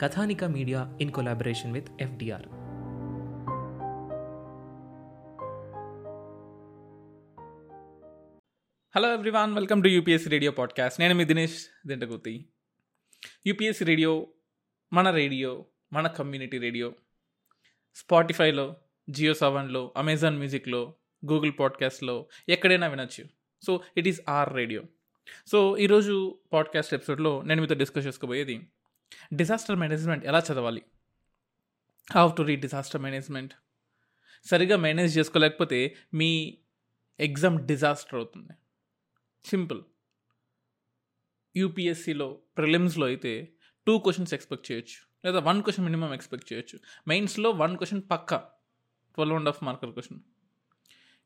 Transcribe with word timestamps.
Kathanika 0.00 0.44
media 0.44 0.98
in 1.00 1.10
collaboration 1.10 1.72
with 1.72 1.88
FDR. 2.00 2.46
Hello 8.96 9.12
everyone 9.12 9.54
welcome 9.54 9.82
to 9.82 9.88
UPSC 9.88 10.30
radio 10.30 10.52
podcast 10.52 11.00
నేను 11.00 11.14
మీ 11.14 11.24
Dinesh 11.24 11.66
Dintaguti 11.86 12.48
UPSC 13.46 13.84
radio 13.84 14.26
మన 14.92 15.10
radio 15.10 15.66
మన 15.92 16.06
community 16.06 16.58
radio 16.58 16.92
స్పాటిఫైలో 17.94 18.76
జియో 19.10 19.34
సెవెన్లో 19.34 19.94
అమెజాన్ 19.96 20.36
మ్యూజిక్లో 20.36 20.94
గూగుల్ 21.32 21.52
పాడ్కాస్ట్లో 21.60 22.26
ఎక్కడైనా 22.48 22.86
వినొచ్చు. 22.86 23.24
So 23.66 23.80
it 23.96 24.08
is 24.08 24.20
our 24.28 24.54
radio 24.54 24.82
so 25.46 25.76
ఈరోజు 25.76 26.38
పాడ్కాస్ట్ 26.52 26.94
ఎపిసోడ్లో 26.94 27.42
నేను 27.42 27.60
మీతో 27.60 27.74
డిస్కస్ 27.74 28.06
చేసుకోబోయేది 28.06 28.70
డిజాస్టర్ 29.34 29.76
మేనేజ్మెంట్ 29.76 30.24
ఎలా 30.24 30.38
చదవాలి? 30.38 30.82
How 32.14 32.30
to 32.30 32.42
read 32.42 32.60
disaster 32.60 33.02
management? 33.02 33.54
సరిగా 34.44 34.76
మేనేజ్ 34.76 35.18
చేసుకోలేకపోతే 35.18 35.96
మీ 36.14 36.58
ఎగ్జామ్ 37.20 37.66
డిజాస్టర్ 37.66 38.14
అవుతుంది. 38.14 38.52
సింపుల్. 39.44 39.82
యూపీఎస్సిలో 41.56 42.38
ప్రిలిమ్స్లో 42.56 43.06
అయితే 43.06 43.52
టూ 43.86 43.98
క్వశ్చన్స్ 43.98 44.34
ఎక్స్పెక్ట్ 44.34 44.72
చేయొచ్చు. 44.72 45.10
లేదా 45.24 45.40
వన్ 45.40 45.62
క్వశ్చన్ 45.62 45.84
మినిమం 45.84 46.14
ఎక్స్పెక్ట్ 46.14 46.52
చేయొచ్చు. 46.52 46.78
మెయిన్స్లో 47.08 47.50
వన్ 47.50 47.76
క్వశ్చన్ 47.76 48.02
పక్క. 48.10 48.34
Twelve 49.14 49.36
and 49.36 49.48
half 49.48 49.64
marker 49.64 49.92
question. 49.92 50.20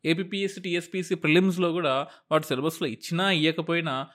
APSC 0.05 0.61
TSPSC 0.61 1.15
ప్రిలిమ్స్లో 1.15 1.73
కూడా 1.73 2.09
వాటి 2.31 2.47
సిలబస్లో 2.47 2.89
ఇచ్చినా 2.89 3.31
ఇవ్వకపోయినా 3.31 4.09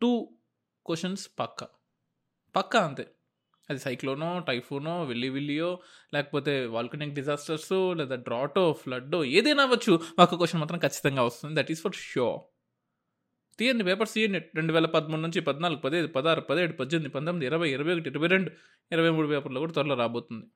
టూ 0.00 0.38
క్వశ్చన్స్ 0.86 1.30
పక్క. 1.38 1.83
పక్కా 2.56 2.80
అంతే. 2.80 3.06
అది 3.70 3.78
సైక్లోనో 3.78 4.38
టైఫూనో 4.38 5.04
విల్లి 5.04 5.28
విల్లియో 5.28 5.80
లేకపోతే 6.14 6.66
వాల్కనిక్ 6.66 7.14
డిజాస్టర్స్ 7.14 7.72
లేదా 7.72 8.16
డ్రాటో 8.16 8.72
ఫ్లడ్డో 8.72 9.24
ఏదైనా 9.24 9.62
అవ్వచ్చు. 9.62 10.00
మాకు 10.18 10.36
క్వశ్చన్ 10.36 10.60
మాత్రం 10.60 10.78
ఖచ్చితంగా 10.78 11.22
వస్తుంది. 11.22 11.60
దట్ 11.60 11.70
ఈస్ 11.70 11.82
ఫర్ 11.82 11.94
షోర్ 11.94 12.40
తీయండి 13.58 13.84
పేపర్స్ 13.84 14.14
తీయండి. 14.14 14.38
రెండు 14.54 14.72
వేల 14.72 14.86
పదమూడు 14.86 15.20
నుంచి 15.20 15.40
పద్నాలుగు 15.40 15.80
పదిహేను 15.80 16.08
పదహారు 16.08 16.40
పదిహేడు 16.40 16.72
పద్దెనిమిది 16.72 17.10
పంతొమ్మిది 17.10 17.46
ఇరవై 17.46 17.70
ఇరవై 17.70 17.94
ఒకటి 17.94 18.08
ఇరవై 18.08 18.26
రెండు 18.26 18.50
ఇరవై 18.92 19.10
మూడు 19.10 19.28
పేపర్లో 19.28 19.60
కూడా 19.60 19.72
త్వరలో 19.72 19.94
రాబోతుంది. 19.94 20.46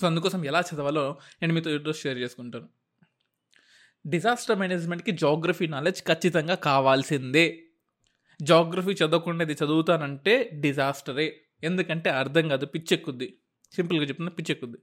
సో 0.00 0.06
అందుకోసం 0.06 0.44
ఎలా 0.44 0.60
చదవాలో 0.60 1.18
నేను 1.42 1.54
మీతో 1.54 1.70
ఈరోజు 1.70 1.98
షేర్ 1.98 2.18
చేసుకుంటాను. 2.18 2.68
డిజాస్టర్ 4.06 4.58
మేనేజ్మెంట్కి 4.58 5.12
జోగ్రఫీ 5.12 5.66
నాలెడ్జ్ 5.66 6.02
ఖచ్చితంగా 6.02 6.54
కావాల్సిందే. 6.54 7.65
జాగ్రఫీ 8.42 8.90
చదవకుండా 8.90 9.44
ఇది 9.44 9.52
చదువుతానంటే 9.52 10.50
డిజాస్టరే 10.54 11.40
ఎందుకంటే 11.62 12.10
అర్థం 12.10 12.48
కాదు 12.48 12.66
పిచ్చెక్కుద్ది. 12.66 13.38
సింపుల్గా 13.72 14.04
చెప్తున్నా 14.04 14.30
పిచ్చెక్కుద్ది. 14.30 14.78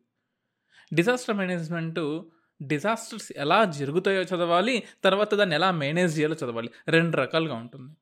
డిజాస్టర్ 0.94 1.38
మేనేజ్మెంట్ 1.38 2.22
డిజాస్టర్స్ 2.64 3.32
ఎలా 3.38 3.66
జరుగుతాయో 3.66 4.22
చదవాలి 4.22 4.84
తర్వాత 5.04 5.36
దాన్ని 5.36 5.56
ఎలా 5.56 5.72
మేనేజ్ 5.72 6.20
చేయాలో 6.20 6.36
చదవాలి. 6.36 6.70
రెండు 6.88 7.18
రకాలుగా 7.18 7.56
ఉంటుంది. 7.56 7.94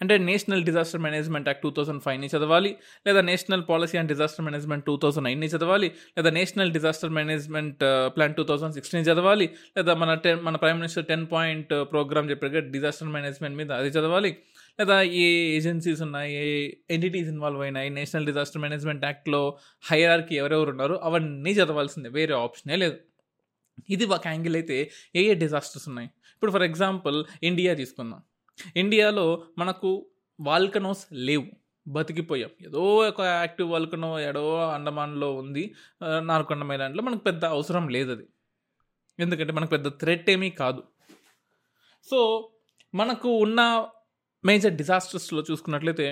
అంటే 0.00 0.18
national 0.18 0.64
disaster 0.64 1.00
management 1.00 1.48
act 1.48 1.62
two 1.62 1.70
thousand 1.70 2.02
ఫైవ్ని 2.02 2.26
చదవాలి 2.26 2.76
లేదా 3.06 3.20
national 3.20 3.62
policy 3.68 3.98
and 3.98 4.08
disaster 4.08 4.44
management 4.44 4.84
two 4.84 4.96
thousand 4.96 5.24
నైన్ని 5.24 5.46
చదవాలి 5.46 5.88
లేదా 6.18 6.30
national 6.30 6.72
disaster 6.72 7.10
management 7.10 7.82
plan 8.16 8.34
two 8.34 8.44
thousand 8.44 8.74
sixteen 8.74 9.04
చదవాలి 9.04 9.50
లేదా 9.76 9.94
మన 9.94 10.14
టెన్ 10.14 10.40
మన 10.40 10.56
prime 10.56 10.78
minister 10.78 11.06
ten 11.06 11.26
point 11.32 11.72
programme 11.92 12.30
చెప్పారు 12.30 12.60
డిజాస్టర్ 12.60 13.08
మేనేజ్మెంట్ 13.08 13.56
మీద 13.56 13.72
అది 13.72 13.88
చదవాలి 13.88 14.36
లేదా 14.80 15.02
ఏ 15.02 15.26
ఏజెన్సీస్ 15.56 16.02
ఉన్నాయి 16.02 16.34
ఏ 16.34 16.46
ఎంటిటీస్ 16.90 17.28
ఇన్వాల్వ్ 17.28 17.62
అయినాయి 17.62 17.90
నేషనల్ 17.90 18.26
డిజాస్టర్ 18.26 18.62
మేనేజ్మెంట్ 18.62 19.04
యాక్ట్లో 19.04 19.58
హైరార్కి 19.90 20.36
ఎవరెవరు 20.36 20.70
ఉన్నారో 20.70 20.96
అవన్నీ 20.96 21.50
చదవాల్సిందే 21.50 22.08
వేరే 22.08 22.34
ఆప్షనే 22.34 22.76
లేదు. 22.76 22.96
ఇది 23.88 24.04
ఒక 24.04 24.26
యాంగిల్ 24.26 24.56
అయితే 24.56 24.90
ఏ 25.16 25.22
ఏ 25.30 25.34
డిజాస్టర్స్ 25.34 25.88
ఉన్నాయి? 25.88 26.08
ఇప్పుడు 26.34 26.52
ఫర్ 26.52 26.62
ఎగ్జాంపుల్ 26.62 27.24
ఇండియా 27.42 27.74
తీసుకుందాం. 27.74 28.22
ఇండియాలో 28.76 29.26
మనకు 29.58 29.90
వాల్కనోస్ 30.40 31.06
లేవు. 31.12 31.46
బతికిపోయాం. 31.88 32.50
ఏదో 32.66 32.82
ఒక 32.96 33.20
యాక్టివ్ 33.20 33.70
వాల్కనో 33.70 34.20
ఎడో 34.20 34.44
అండమాన్లో 34.68 35.34
ఉంది. 35.34 35.74
నార్కొండ 36.02 36.62
మైలాండ్లో 36.62 37.02
మనకు 37.02 37.22
పెద్ద 37.22 37.44
అవసరం 37.44 37.88
లేదు 37.88 38.10
అది 38.10 38.26
ఎందుకంటే 39.18 39.52
మనకు 39.52 39.70
పెద్ద 39.70 39.88
థ్రెట్ 39.88 40.30
ఏమీ 40.30 40.50
కాదు. 40.50 40.82
సో 42.10 42.50
మనకు 42.94 43.28
ఉన్న 43.28 43.60
మేజర్ 44.44 44.74
డిజాస్టర్స్లో 44.74 45.44
చూసుకున్నట్లయితే 45.50 46.06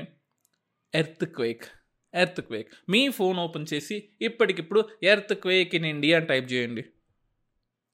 ఎర్త్ 0.95 1.25
క్వేక్ 1.25 1.65
ఎర్త్ 2.15 2.41
క్వేక్ 2.41 2.69
మీ 2.89 3.09
ఫోన్ 3.09 3.39
ఓపెన్ 3.39 3.67
చేసి 3.75 4.09
ఇప్పటికిప్పుడు 4.21 4.89
earth 5.03 5.35
quake 5.35 5.75
in 5.75 5.87
India 5.87 6.19
type 6.19 6.53
చేయండి. 6.53 6.85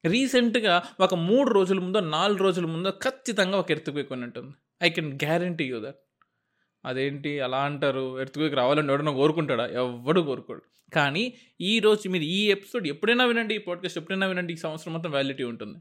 రీసెంట్గా 0.04 0.82
ఒక 1.00 1.14
మూడు 1.14 1.50
రోజుల 1.50 1.80
ముందో 1.80 2.00
నాలుగు 2.00 2.38
రోజుల 2.38 2.66
ముందో 2.66 2.90
ఖచ్చితంగా 2.90 3.58
ఒక 3.58 3.70
ఎర్త్క్వేక్ 3.70 4.12
అని 4.12 4.22
ఉంటుంది 4.22 4.54
I 4.82 4.90
can 4.90 5.14
guarantee 5.14 5.64
you 5.64 5.80
that. 5.80 5.96
అదేంటి 6.84 7.40
అలా 7.40 7.58
అంటారు? 7.64 8.20
ఎర్త్క్వేక్ 8.20 8.54
రావాలని 8.54 8.88
ఎవడన్నా 8.88 9.12
కోరుకుంటాడా? 9.12 9.66
ఎవడు 9.66 10.20
కోరుకోడు. 10.20 10.62
కానీ 10.94 11.34
ఈ 11.60 11.78
రోజు 11.78 12.08
మీరు 12.08 12.24
ఈ 12.24 12.50
ఎపిసోడ్ 12.50 12.88
ఎప్పుడైనా 12.88 13.24
వినండి 13.24 13.54
ఈ 13.54 13.58
పాడ్కాస్ట్ 13.58 13.98
ఎప్పుడైనా 13.98 14.26
వినండి 14.26 14.52
ఈ 14.52 14.56
సంవత్సరం 14.56 14.92
మొత్తం 14.92 15.10
వ్యాలిటీ 15.10 15.44
ఉంటుంది. 15.44 15.78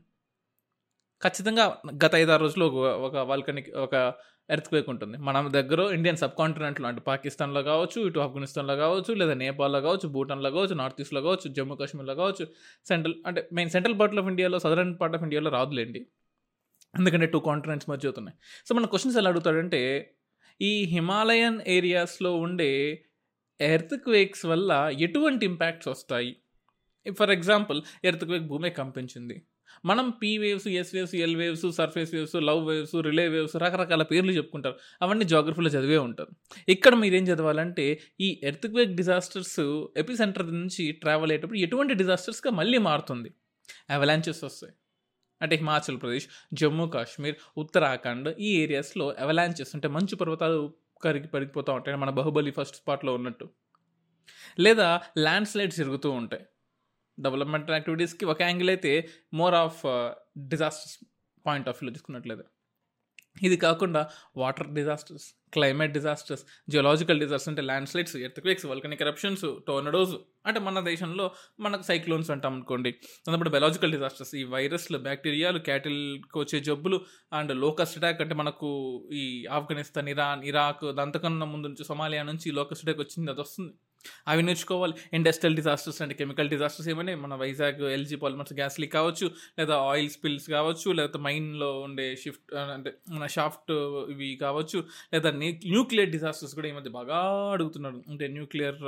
ఖచ్చితంగా 1.24 1.78
గత 2.06 2.16
ఐదారు 2.16 2.42
రోజులు 2.42 2.66
ఒక 2.66 2.76
ఒక 2.76 3.16
వాల్కనిక్ 3.16 3.76
ఒక 3.76 4.14
ఎర్త్క్వేక్ 4.50 4.90
ఉంటుంది. 4.90 5.18
మన 5.18 5.48
దగ్గర 5.48 5.80
ఇండియన్ 5.94 6.18
సబ్ 6.18 6.36
కాంటినెంట్లో 6.38 6.88
అంటే 6.88 7.02
పాకిస్తాన్లో 7.02 7.64
కావచ్చు 7.64 8.08
ఇటు 8.08 8.20
ఆఫ్ఘనిస్తాన్లో 8.20 8.76
కావచ్చు 8.76 9.14
లేదా 9.14 9.34
నేపాల్లో 9.34 9.82
కావచ్చు 9.82 10.10
భూటాన్లో 10.10 10.52
కావచ్చు 10.52 10.76
నార్త్ 10.76 11.02
ఈస్ట్లో 11.02 11.22
కావచ్చు 11.22 11.54
జమ్మూ 11.54 11.76
కాశ్మీర్లో 11.76 12.16
కావచ్చు 12.16 12.48
సెంట్రల్ 12.88 13.16
అంటే 13.26 13.50
మెయిన్ 13.54 13.72
సెంట్రల్ 13.72 14.00
పార్ట్ 14.00 14.16
ఆఫ్ 14.16 14.28
ఇండియాలో 14.28 14.60
సదరన్ 14.60 15.00
పార్ట్ 15.02 15.16
ఆఫ్ 15.16 15.24
ఇండియాలో 15.24 15.52
రాదులేండి. 15.52 16.08
ఎందుకంటే 16.98 17.26
టూ 17.26 17.40
కాంటినెంట్స్ 17.40 17.90
మధ్య 17.90 18.08
అవుతున్నాయి. 18.08 18.38
సో 18.70 18.76
మన 18.76 18.86
క్వశ్చన్స్ 18.86 19.18
ఎలా 19.18 19.30
అడుగుతాడంటే 19.30 20.14
ఈ 20.62 20.84
హిమాలయన్ 20.84 21.62
ఏరియాస్లో 21.68 22.38
ఉండే 22.38 23.04
ఎర్త్క్వేక్స్ 23.62 24.46
వల్ల 24.46 24.92
ఎటువంటి 25.00 25.46
ఇంపాక్ట్స్ 25.46 25.88
వస్తాయి? 25.88 26.36
ఫర్ 27.20 27.32
ఎగ్జాంపుల్ 27.32 27.82
ఎర్త్ 28.04 28.26
క్వేక్ 28.26 28.44
భూమి 28.44 28.70
కంపించింది. 28.70 29.47
మనం 29.86 30.10
P 30.10 30.38
waves 30.38 30.68
S 30.68 30.96
waves 30.96 31.16
L 31.16 31.36
waves 31.36 31.72
surface 31.72 32.14
waves 32.14 32.36
love 32.36 32.68
waves 32.68 32.96
Rayleigh 32.96 33.28
waves 33.28 33.56
రకరకాల 33.56 34.04
పేర్లు 34.04 34.32
చెప్పుకుంటారు. 34.32 34.76
అవన్నీ 35.02 35.26
జాగ్రఫీలో 35.26 35.70
చదివే 35.70 35.98
ఉంటారు. 35.98 36.30
ఇక్కడ 36.70 36.96
మీరేం 36.96 37.24
చదవాలంటే 37.24 38.02
ఈ 38.20 38.40
ఎర్త్క్వేక్ 38.44 38.96
డిజాస్టర్స్ 38.96 39.88
ఎపి 39.98 40.18
సెంటర్ 40.18 40.54
నుంచి 40.54 40.92
ట్రావెల్ 40.92 41.32
అయ్యేటప్పుడు 41.32 41.60
ఎటువంటి 41.60 41.94
డిజాస్టర్స్గా 41.94 42.52
మళ్ళీ 42.52 42.78
మారుతుంది? 42.78 43.34
అవలాంచెస్ 43.90 44.44
వస్తాయి. 44.44 44.74
అంటే 45.42 45.56
హిమాచల్ 45.56 46.02
ప్రదేశ్ 46.02 46.28
జమ్మూ 46.54 46.88
కాశ్మీర్ 46.88 47.36
ఉత్తరాఖండ్ 47.58 48.36
ఈ 48.40 48.58
ఏరియాస్లో 48.58 49.16
అవలాంచెస్ 49.20 49.70
అంటే 49.74 49.88
మంచు 49.88 50.16
పర్వతాలు 50.16 50.74
కరిగి 51.04 51.28
పడిపోతూ 51.28 51.74
ఉంటాయి. 51.74 51.98
మన 51.98 52.10
బాహుబలి 52.10 52.52
ఫస్ట్ 52.52 52.76
స్పాట్లో 52.76 53.14
ఉన్నట్టు. 53.14 53.50
లేదా 54.60 55.02
ల్యాండ్ 55.18 55.48
స్లైడ్స్ 55.48 55.78
జరుగుతూ 55.78 56.12
ఉంటాయి. 56.12 56.44
డెవలప్మెంట్ 57.20 57.72
యాక్టివిటీస్కి 57.72 58.26
ఒక 58.26 58.42
యాంగిల్ 58.42 58.70
అయితే 58.70 58.94
more 59.34 59.56
of 59.56 59.82
disasters 60.54 60.96
point 61.46 61.70
of 61.70 61.80
వ్యూలో 61.82 61.94
తీసుకున్నట్లేదు 61.94 62.46
ఇది 63.48 63.58
కాకుండా 63.58 64.10
water 64.38 64.70
disasters 64.74 65.26
climate 65.56 65.92
disasters 65.92 66.44
geological 66.70 67.20
disasters 67.20 67.50
అంటే 67.50 67.62
landslides 67.90 68.16
earthquakes 68.16 68.66
volcanic 68.66 69.02
eruptions 69.02 69.44
tornadoes 69.68 70.14
అంటే 70.48 70.60
మన 70.60 70.80
దేశంలో 70.80 71.26
మనకు 71.60 71.84
సైక్లోన్స్ 71.84 72.32
అంటాం 72.32 72.54
అనుకోండి. 72.54 72.92
దాంతో 73.28 73.50
బయలాజికల్ 73.50 73.92
డిజాస్టర్స్ 73.92 74.36
ఈ 74.36 74.44
వైరస్లు 74.56 74.98
బ్యాక్టీరియాలు 74.98 75.60
క్యాటిల్కి 75.60 76.40
వచ్చే 76.40 76.60
జబ్బులు 76.60 77.00
అండ్ 77.34 77.54
లోకస్ 77.56 77.98
అటాక్ 77.98 78.22
అంటే 78.22 78.36
మనకు 78.36 78.70
ఈ 79.14 79.46
ఆఫ్ఘనిస్తాన్ 79.52 80.10
ఇరాన్ 80.10 80.44
ఇరాక్ 80.44 80.86
దాంతకన్నా 81.02 81.46
ముందు 81.46 81.68
నుంచి 81.68 81.86
సొమాలియా 81.86 82.24
నుంచి 82.24 82.52
లోకస్ 82.52 82.84
అటాక్ 82.86 83.00
వచ్చింది 83.00 83.32
అది 83.32 83.42
వస్తుంది. 83.42 83.74
అవి 84.32 84.44
నేర్చుకోవాలి. 84.44 84.94
ఇండస్ట్రియల్ 85.14 85.56
డిజాస్టర్స్ 85.56 86.02
అంటే 86.02 86.16
కెమికల్ 86.20 86.50
డిజాస్టర్స్ 86.50 86.90
ఏమైనా 86.94 87.16
మన 87.26 87.36
Vizag 87.44 87.82
LG 87.98 88.16
Polymers 88.24 88.54
gas 88.54 88.80
leak 88.80 88.94
కావచ్చు 88.94 89.28
లేదా 89.60 89.76
ఆయిల్ 89.92 90.10
స్పిల్స్ 90.10 90.48
కావచ్చు 90.56 90.92
లేదా 91.00 91.20
మైన్లో 91.28 91.70
ఉండే 91.88 92.08
షిఫ్ట్ 92.24 92.54
అంటే 92.76 92.94
మన 93.18 93.28
షాఫ్ట్ 93.38 93.72
ఇవి 94.16 94.30
కావచ్చు 94.42 94.80
లేదా 95.14 95.32
న్యూక్లియర్ 95.42 96.10
డిజాస్టర్స్ 96.10 96.56
కూడా 96.56 96.68
ఈ 96.68 96.72
మధ్య 96.72 96.92
బాగా 97.00 97.20
అడుగుతున్నారు. 97.56 98.02
అంటే 98.10 98.28
న్యూక్లియర్ 98.28 98.80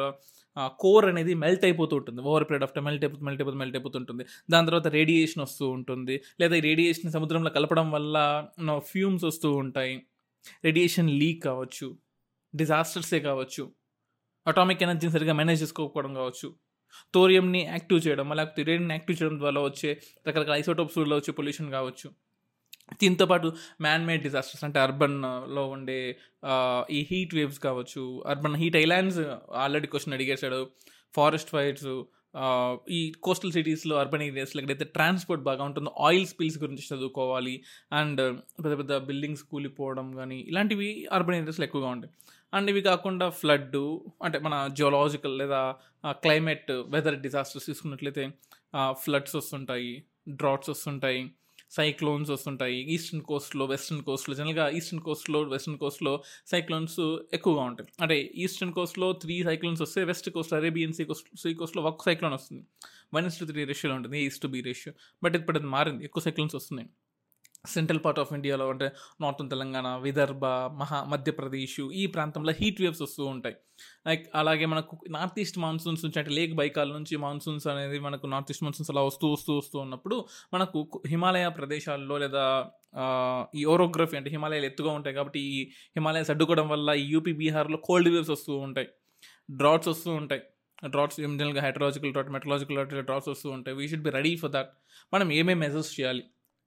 కోర్ 0.83 1.05
అనేది 1.05 1.33
మెల్ట్ 1.33 1.63
అయిపోతూ 1.65 1.95
ఉంటుంది. 1.95 2.21
Over 2.21 2.43
period 2.43 2.63
of 2.63 2.73
time 2.75 2.85
melt 2.85 3.03
అయిపోతుంది 3.03 3.25
మెల్ట్ 3.25 3.41
అయిపోతుంది 3.41 3.61
మెల్ట్ 3.63 3.77
అయిపోతుంటుంది 3.77 4.23
దాని 4.51 4.67
తర్వాత 4.67 4.87
రేడియేషన్ 4.99 5.41
వస్తూ 5.43 5.65
ఉంటుంది. 5.77 6.15
లేదా 6.41 6.55
ఈ 6.55 6.59
రేడియేషన్ 6.69 7.11
సముద్రంలో 7.11 7.49
కలపడం 7.57 7.91
వల్ల 7.91 8.17
ఫ్యూమ్స్ 8.91 9.23
వస్తూ 9.23 9.51
ఉంటాయి. 9.63 9.95
రేడియేషన్ 10.63 11.09
లీక్ 11.21 11.43
కావచ్చు. 11.43 11.87
డిజాస్టర్సే 12.55 13.19
కావచ్చు. 13.19 13.63
అటామిక్ 14.51 14.83
ఎనర్జీని 14.87 15.13
సరిగా 15.15 15.33
మేనేజ్ 15.39 15.61
చేసుకోకపోవడం 15.63 16.13
కావచ్చు. 16.19 16.47
థోరియంని 17.15 17.61
యాక్టివ్ 17.73 17.99
చేయడం 18.05 18.29
లేకపోతే 18.39 18.61
రేడియంని 18.69 18.95
యాక్టివ్ 18.97 19.17
చేయడం 19.19 19.37
ద్వారా 19.43 19.61
వచ్చే 19.69 19.89
రకరకాల 20.27 20.55
ఐసోటోప్స్ 20.61 20.97
వల్ల 21.01 21.13
వచ్చే 21.19 21.31
పొల్యూషన్ 21.39 21.69
కావచ్చు. 21.77 22.07
దీంతో 23.01 23.25
పాటు 23.31 23.47
మ్యాన్ 23.85 24.05
మేడ్ 24.07 24.23
డిజాస్టర్స్ 24.27 24.63
అంటే 24.67 24.79
అర్బన్లో 24.85 25.63
ఉండే 25.75 25.97
ఈ 26.97 26.99
హీట్ 27.09 27.33
వేవ్స్ 27.39 27.59
కావచ్చు 27.67 28.03
urban 28.31 28.57
heat 28.61 28.77
islands 28.83 29.19
already 29.63 29.89
question 29.93 30.15
అడిగేశాడు. 30.17 30.61
Forest 31.17 31.51
fires 31.55 31.91
ఈ 32.97 32.99
కోస్టల్ 33.25 33.53
సిటీస్లో 33.55 33.95
అర్బన్ 34.01 34.23
ఏరియాస్లో 34.25 34.59
ఎక్కడైతే 34.61 34.87
ట్రాన్స్పోర్ట్ 34.97 35.43
బాగా 35.47 35.63
ఉంటుందో 35.69 35.91
ఆయిల్ 36.07 36.27
స్పిల్స్ 36.31 36.57
గురించి 36.63 36.83
చదువుకోవాలి. 36.89 37.55
అండ్ 37.99 38.21
పెద్ద 38.63 38.73
పెద్ద 38.81 38.97
బిల్డింగ్స్ 39.09 39.43
కూలిపోవడం 39.51 40.09
కానీ 40.19 40.37
ఇలాంటివి 40.51 40.89
అర్బన్ 41.17 41.37
ఏరియాస్లో 41.39 41.65
ఎక్కువగా 41.69 41.89
ఉంటాయి. 41.95 42.13
అండ్ 42.53 42.69
ఇవి 42.69 42.81
కాకుండా 42.81 43.29
ఫ్లడ్ 43.29 43.75
అంటే 44.23 44.39
మన 44.39 44.55
జియోలాజికల్ 44.73 45.37
లేదా 45.37 45.61
క్లైమేట్ 46.23 46.71
వెదర్ 46.95 47.19
డిజాస్టర్స్ 47.25 47.65
తీసుకున్నట్లయితే 47.65 48.23
ఫ్లడ్స్ 49.03 49.35
వస్తుంటాయి 49.35 49.91
డ్రాట్స్ 50.41 50.69
వస్తుంటాయి 50.69 51.21
సైక్లోన్స్ 51.77 52.29
వస్తుంటాయి 52.31 52.77
ఈస్టర్న్ 52.93 53.23
కోస్ట్లో 53.23 53.65
వెస్ట్రన్ 53.65 54.01
కోస్ట్లో 54.03 54.35
జనరల్గా 54.35 54.69
ఈస్టర్న్ 54.69 55.03
కోస్ట్లో 55.07 55.39
వెస్ట్రన్ 55.41 55.77
కోస్ట్లో 55.77 56.13
సైక్లోన్స్ 56.51 56.99
ఎక్కువగా 57.33 57.63
ఉంటాయి. 57.63 57.89
అంటే 58.01 58.17
ఈస్టర్న్ 58.43 58.73
కోస్ట్లో 58.73 59.13
త్రీ 59.13 59.43
సైక్లోన్స్ 59.43 59.81
వస్తే 59.81 60.03
west 60.03 60.29
coast 60.29 60.53
Arabian 60.53 60.93
sea 60.93 61.03
coast 61.03 61.29
sea 61.41 61.53
కోస్ట్లో 61.53 61.83
ఒక 61.83 62.03
సైక్లోన్ 62.05 62.33
వస్తుంది. 62.33 62.63
వన్ 63.13 63.25
ఇస్ 63.25 63.39
టు 63.39 63.45
త్రీ 63.51 63.63
రేషియోలో 63.71 63.95
ఉంటుంది 63.99 64.19
east 64.25 64.41
to 64.41 64.47
be 64.47 64.61
ratio. 64.61 64.93
But 65.23 65.35
ఇప్పుడు 65.35 65.59
అది 65.59 65.67
మారింది 65.67 66.03
ఎక్కువ 66.09 66.23
సైక్లోన్స్ 66.27 66.55
వస్తున్నాయి. 66.55 66.89
సెంట్రల్ 67.65 67.99
పార్ట్ 68.03 68.19
ఆఫ్ 68.19 68.31
ఇండియాలో 68.33 68.65
అంటే 68.73 68.87
నార్థన్ 69.21 69.49
తెలంగాణ 69.53 69.87
విదర్భ 70.03 70.45
మహా 70.81 70.99
మధ్యప్రదేశ్ 71.13 71.79
ఈ 72.01 72.03
ప్రాంతంలో 72.07 72.51
హీట్ 72.59 72.79
వేవ్స్ 72.81 73.01
వస్తూ 73.05 73.23
ఉంటాయి. 73.25 73.55
లైక్ 74.07 74.23
అలాగే 74.41 74.65
మనకు 74.73 74.93
నార్త్ 75.15 75.39
ఈస్ట్ 75.43 75.59
మాన్సూన్స్ 75.63 76.01
నుంచి 76.05 76.19
అంటే 76.21 76.31
లేక్ 76.37 76.53
బైకాల్ 76.61 76.91
నుంచి 76.97 77.17
మాన్సూన్స్ 77.25 77.67
అనేది 77.73 77.99
మనకు 78.07 78.27
నార్త్ 78.27 78.51
ఈస్ట్ 78.53 78.63
మాన్సూన్స్ 78.65 78.91
అలా 78.93 79.03
వస్తూ 79.09 79.27
వస్తూ 79.35 79.53
వస్తూ 79.57 79.77
ఉన్నప్పుడు 79.85 80.17
మనకు 80.53 81.01
హిమాలయ 81.13 81.49
ప్రదేశాల్లో 81.59 82.17
లేదా 82.23 82.45
ఈ 83.61 83.65
ఓరోగ్రఫీ 83.73 84.17
అంటే 84.21 84.31
హిమాలయాలు 84.35 84.67
ఎత్తుగా 84.71 84.93
ఉంటాయి 84.99 85.15
కాబట్టి 85.19 85.41
ఈ 85.51 85.59
హిమాలయాస్ 85.97 86.31
అడ్డుకోవడం 86.35 86.69
వల్ల 86.73 86.89
ఈ 87.03 87.05
యూపీ 87.15 87.33
బీహార్లో 87.41 87.79
కోల్డ్ 87.89 88.09
వేవ్స్ 88.15 88.33
వస్తూ 88.35 88.53
ఉంటాయి. 88.67 88.89
డ్రాట్స్ 89.61 89.89
వస్తూ 89.93 90.09
ఉంటాయి. 90.21 90.43
డ్రాట్స్ 90.93 91.17
జనరల్గా 91.21 91.61
హైడ్రాలజికల్ 91.65 92.11
డ్రాట్ 92.15 92.29
మెట్రలాజికల్ 92.35 92.77
డ్రాట్స్ 93.07 93.29
వస్తూ 93.33 93.47
ఉంటాయి. 93.57 93.75
We 93.79 93.85
should 93.91 94.05
be 94.07 94.11
ready 94.19 94.33
for 94.41 94.51
that 94.57 94.71
మనం 95.13 95.27
ఏమేమి 95.39 95.59
మెజర్స్ 95.65 95.91
చేయాలి? 95.99 96.23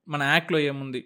మన 0.08 0.22
యాక్ట్లో 0.22 0.58
ఏముంది? 0.58 1.02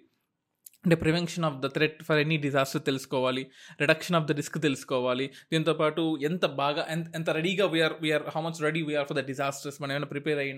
అంటే 0.85 0.95
prevention 0.95 1.45
of 1.45 1.55
the 1.63 1.67
threat 1.67 2.03
for 2.03 2.19
any 2.19 2.37
disaster 2.37 2.81
తెలుసుకోవాలి. 2.89 3.43
రిడక్షన్ 3.81 4.15
ఆఫ్ 4.17 4.27
ద 4.29 4.31
రిస్క్ 4.31 4.57
తెలుసుకోవాలి. 4.65 5.25
దీంతోపాటు 5.51 6.03
ఎంత 6.29 6.45
బాగా 6.45 6.85
ఎంత 6.89 7.15
ఎంత 7.15 7.29
రెడీగా 7.29 7.65
we are 7.65 7.95
we are 8.01 8.25
how 8.35 8.41
much 8.41 8.61
ready 8.67 8.81
we are 8.81 9.07
for 9.09 9.17
the 9.17 9.23
disasters 9.25 9.81
మనం 9.81 9.91
ఏమైనా 9.91 10.09
ప్రిపేర్ 10.13 10.39
అయ్యి 10.39 10.53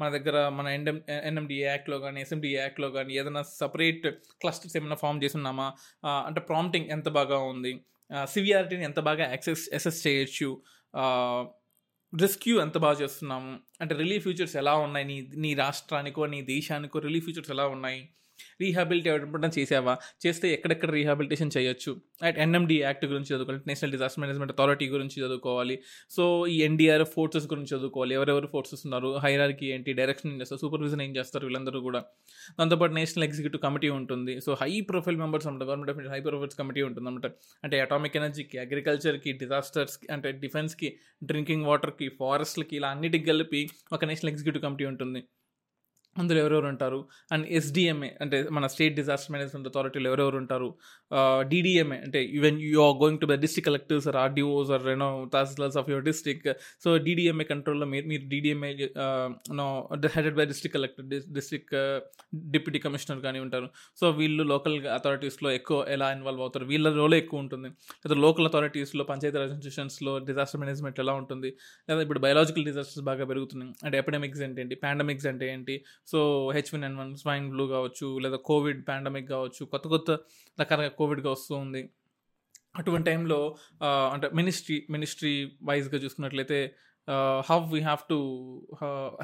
మన 0.00 0.08
దగ్గర 0.16 0.48
మన 0.48 0.66
ఎన్ఎం 0.68 1.02
ఎన్ఎండిఏ 1.30 1.66
యాక్ట్లో 1.66 1.98
కానీ 1.98 2.20
ఎస్ఎండి 2.20 2.52
యాక్ట్లో 2.54 2.90
కానీ 2.90 3.14
ఏదైనా 3.14 3.42
సపరేట్ 3.42 4.06
క్లస్టర్స్ 4.42 4.76
ఏమైనా 4.76 4.94
ఫామ్ 4.94 5.22
చేసి 5.24 5.36
ఉన్నామా? 5.36 5.68
అంటే 6.28 6.40
ప్రాంప్టింగ్ 6.40 6.86
ఎంత 6.86 7.08
బాగా 7.08 7.38
ఉంది? 7.38 7.74
సివియారిటీని 8.24 8.84
ఎంత 8.84 9.00
బాగా 9.00 9.24
యాక్సెస్ 9.30 9.64
అసెస్ 9.74 10.06
చేయొచ్చు? 10.06 10.50
రెస్క్యూ 12.12 12.60
ఎంత 12.60 12.78
బాగా 12.78 13.00
చేస్తున్నాము? 13.00 13.58
అంటే 13.80 13.94
రిలీఫ్ 13.94 14.22
ఫ్యూచర్స్ 14.22 14.56
ఎలా 14.56 14.74
ఉన్నాయి? 14.74 15.06
నీ 15.06 15.30
నీ 15.36 15.54
రాష్ట్రానికో 15.54 16.26
నీ 16.26 16.42
దేశానికో 16.42 16.98
రిలీఫ్ 16.98 17.24
ఫ్యూచర్స్ 17.24 17.50
ఎలా 17.50 17.66
ఉన్నాయి? 17.66 18.08
రీహాబిలిటేట్ 18.60 19.58
చేసావా? 19.58 19.96
చేస్తే 20.26 20.52
ఎక్కడెక్కడ 20.52 20.90
రీహాబిలిటేషన్ 20.90 21.50
చేయొచ్చు? 21.56 22.00
అట్ 22.22 22.38
ఎన్ఎండి 22.38 22.80
యాక్ట్ 22.82 23.04
గురించి 23.04 23.34
చదువుకోవాలి 23.34 23.62
నేషనల్ 23.66 23.92
డిజాస్టర్ 23.92 24.20
మేనేజ్మెంట్ 24.20 24.52
అథారిటీ 24.52 24.88
గురించి 24.88 25.22
చదువుకోవాలి. 25.22 25.78
సో 26.10 26.46
ఈ 26.46 26.62
ఎన్డీఆర్ఎఫ్ 26.62 27.12
ఫోర్సెస్ 27.12 27.46
గురించి 27.46 27.78
చదువుకోవాలి. 27.78 28.14
ఎవరెవరు 28.14 28.46
ఫోర్సెస్ 28.46 28.82
ఉన్నారు? 28.84 29.16
హైరార్కి 29.16 29.66
ఏంటి? 29.66 29.92
డైరెక్షన్ 29.92 30.32
ఏం 30.32 30.40
చేస్తారు? 30.40 30.60
సూపర్విజన్ 30.60 31.02
ఏం 31.02 31.16
చేస్తారు? 31.16 31.46
వీళ్ళందరూ 31.46 31.80
కూడా. 31.80 32.04
దాంతోపాటు 32.58 32.92
నేషనల్ 32.92 33.24
ఎగ్జిక్యూటివ్ 33.24 33.62
కమిటీ 33.62 33.88
ఉంటుంది. 33.88 34.40
సో 34.40 34.56
హై 34.60 34.80
ప్రొఫైల్ 34.80 35.16
మెంబర్స్ 35.16 35.46
ఉంటారు 35.46 35.70
government 35.70 36.00
of 36.00 36.08
high 36.08 36.20
profiles 36.20 36.56
committee 36.56 36.82
ఉంటుంది 36.82 37.08
అనమాట 37.08 37.26
అంటే 37.64 37.80
అటామిక్ 37.80 38.16
ఎనర్జీకి 38.16 38.58
అగ్రికల్చర్కి 38.58 39.32
డిజాస్టర్స్కి 39.32 40.12
అంటే 40.12 40.32
డిఫెన్స్కి 40.32 40.98
డ్రింకింగ్ 41.24 41.64
వాటర్కి 41.64 42.08
ఫారెస్ట్లకి 42.08 42.76
ఇలా 42.76 42.88
అన్నిటికి 42.88 43.24
కలిపి 43.24 43.70
ఒక 43.92 44.04
నేషనల్ 44.04 44.30
ఎగ్జిక్యూటివ్ 44.30 44.62
కమిటీ 44.62 44.84
ఉంటుంది. 44.84 45.22
అందులో 46.22 46.38
ఎవరెవరు 46.44 46.68
ఉంటారు? 46.74 47.00
అండ్ 47.32 47.44
ఎస్డిఎంఏ 47.58 48.10
అంటే 48.20 48.38
మన 48.56 48.66
స్టేట్ 48.74 48.94
డిజాస్టర్ 49.00 49.32
మేనేజ్మెంట్ 49.34 49.68
అథారిటీలో 49.70 50.08
ఎవరెవరు 50.10 50.38
ఉంటారు? 50.42 50.68
డిడిఎంఏ 51.52 51.98
అంటే 52.06 52.20
even 52.38 52.58
you 52.60 52.78
are 52.86 52.96
going 53.02 53.20
to 53.22 53.26
the 53.32 53.36
district 53.44 53.68
collectors 53.70 54.08
or 54.12 54.18
RDOs 54.24 54.70
or 54.76 54.84
you know 54.92 55.08
tahsildars 55.34 55.78
of 55.82 55.88
your 55.92 56.04
district. 56.10 56.48
So 56.84 56.96
DDMA 57.06 57.46
కంట్రోల్లో 57.52 57.88
మీరు 57.94 58.06
మీరు 58.12 58.24
DDMA 58.34 58.70
no 59.60 59.66
headed 60.16 60.36
by 60.40 60.46
district 60.52 60.76
collector 60.78 61.06
district 61.38 61.74
deputy 62.56 62.80
commissioner 62.86 63.20
కానీ 63.26 63.38
ఉంటారు. 63.46 63.68
So 64.00 64.10
వీళ్ళు 64.20 64.42
local 64.52 64.76
అథారిటీస్లో 64.98 65.48
ఎక్కువ 65.58 65.78
ఎలా 65.96 66.08
involve 66.16 66.42
అవుతారు? 66.46 66.64
వీళ్ళ 66.72 66.94
రోల్ 67.00 67.16
ఎక్కువ 67.22 67.44
ఉంటుంది. 67.44 67.68
లేదా 68.02 68.18
లోకల్ 68.26 68.46
అథారిటీస్లో 68.50 69.04
పంచాయతీ 69.12 69.38
ఇన్స్టిట్యూషన్స్లో 69.44 70.12
డిజాస్టర్ 70.28 70.60
మేనేజ్మెంట్ 70.64 71.00
ఎలా 71.04 71.12
ఉంటుంది? 71.22 71.50
లేదా 71.88 72.00
ఇప్పుడు 72.06 72.22
బయాలజికల్ 72.26 72.64
డిజాస్టర్స్ 72.70 73.04
బాగా 73.10 73.24
పెరుగుతున్నాయి. 73.32 73.72
అంటే 73.84 73.96
ఎపిడమిక్స్ 74.02 74.42
అంటే 74.46 74.60
ఏంటి? 74.64 74.76
పాండమిక్స్ 74.84 75.26
అంటే 75.32 75.46
ఏంటి? 75.54 75.74
So 76.10 76.18
H 76.54 76.70
one 76.74 76.84
N 76.84 76.96
one 76.96 77.16
swine 77.16 77.50
flu 77.50 77.66
కావచ్చు 77.66 78.18
లేదా 78.18 78.36
కోవిడ్ 78.36 78.88
పాండమిక్ 78.88 79.28
కావచ్చు 79.28 79.64
కొత్త 79.64 79.88
కొత్త 79.88 80.10
రకాలుగా 80.60 80.88
కోవిడ్గా 80.88 81.30
వస్తూ 81.30 81.54
ఉంది. 81.56 81.82
అటువంటి 82.76 83.10
టైంలో 83.10 83.56
అంటే 83.84 84.30
మినిస్ట్రీ 84.34 84.86
మినిస్ట్రీ 84.90 85.32
వైజ్గా 85.62 85.98
చూసుకున్నట్లయితే 85.98 86.58
how 87.48 87.58
we 87.72 87.80
have 87.80 88.02
to 88.10 88.18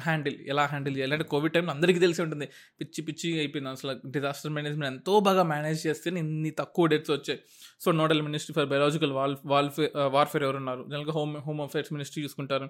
handle 0.05 0.37
ఎలా 0.53 0.63
హ్యాండిల్ 0.71 0.95
చేయాలి? 0.97 1.13
అంటే 1.17 1.27
కోవిడ్ 1.33 1.53
టైంలో 1.53 1.71
అందరికీ 1.75 1.99
తెలిసి 2.05 2.21
ఉంటుంది. 2.25 2.47
పిచ్చి 2.79 3.01
పిచ్చి 3.07 3.29
అయిపోయింది. 3.43 3.69
అసలు 3.69 3.93
డిజాస్టర్ 4.15 4.53
మేనేజ్మెంట్ 4.57 4.89
ఎంతో 4.93 5.19
బాగా 5.19 5.43
మేనేజ్ 5.53 5.87
చేస్తే 5.87 6.09
ఇన్ని 6.23 6.51
తక్కువ 6.61 6.85
డేట్స్ 6.93 7.11
వచ్చాయి. 7.11 7.39
So 7.83 7.91
nodal 8.01 8.21
ministry 8.21 8.55
for 8.57 8.67
biological 8.73 9.13
war 9.19 9.35
warfare 9.53 9.87
warfare 10.17 10.45
ఎవరు 10.47 10.57
ఉన్నారు 10.63 10.83
జనరల్గా 10.91 11.15
హోమ్ 11.19 11.33
హోమ్ 11.47 11.61
అఫేర్స్ 11.61 11.93
మినిస్ట్రీ 11.93 12.23
చూసుకుంటారు. 12.23 12.67